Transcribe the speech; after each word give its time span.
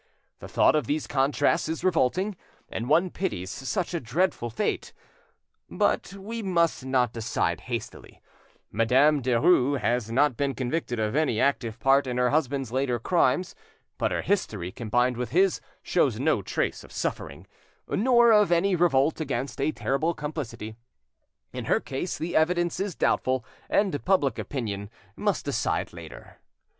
The 0.39 0.47
thought 0.47 0.75
of 0.75 0.87
these 0.87 1.05
contrasts 1.05 1.69
is 1.69 1.83
revolting, 1.83 2.35
and 2.71 2.89
one 2.89 3.11
pities 3.11 3.51
such 3.51 3.93
a 3.93 3.99
dreadful 3.99 4.49
fate. 4.49 4.93
But 5.69 6.13
we 6.13 6.41
must 6.41 6.83
not 6.83 7.13
decide 7.13 7.61
hastily. 7.69 8.19
Madame 8.71 9.21
Denies 9.21 9.79
has 9.81 10.11
not 10.11 10.35
been 10.35 10.55
convicted 10.55 10.97
of 10.97 11.15
any 11.15 11.39
active 11.39 11.79
part 11.79 12.07
in 12.07 12.17
her 12.17 12.31
husband's 12.31 12.71
later 12.71 12.97
crimes, 12.97 13.53
but 13.99 14.09
her 14.09 14.23
history, 14.23 14.71
combined 14.71 15.17
with 15.17 15.29
his, 15.29 15.61
shows 15.83 16.19
no 16.19 16.41
trace 16.41 16.83
of 16.83 16.91
suffering, 16.91 17.45
nor 17.87 18.31
of 18.31 18.51
any 18.51 18.75
revolt 18.75 19.21
against 19.21 19.61
a 19.61 19.71
terrible 19.71 20.15
complicity. 20.15 20.75
In 21.53 21.65
her 21.65 21.79
case 21.79 22.17
the 22.17 22.35
evidence 22.35 22.79
is 22.79 22.95
doubtful, 22.95 23.45
and 23.69 24.03
public 24.03 24.39
opinion 24.39 24.89
must 25.15 25.45
decide 25.45 25.93
later. 25.93 26.39